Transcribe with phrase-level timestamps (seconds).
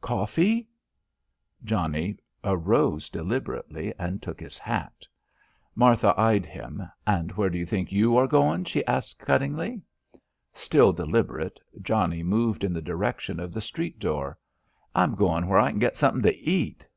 [0.00, 0.66] "Coffee!"
[1.62, 5.06] Johnnie arose deliberately and took his hat.
[5.74, 6.82] Martha eyed him.
[7.06, 9.82] "And where do you think you are goin'?" she asked cuttingly.
[10.54, 14.38] Still deliberate, Johnnie moved in the direction of the street door.
[14.94, 16.88] "I'm goin' where I can get something to eat."